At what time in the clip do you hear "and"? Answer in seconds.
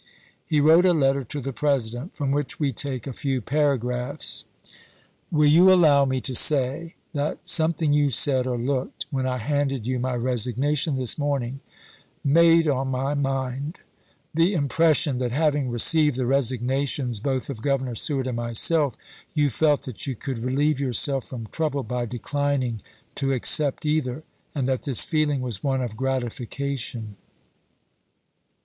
18.25-18.37, 24.55-24.67